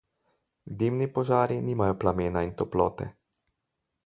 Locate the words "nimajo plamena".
1.67-2.45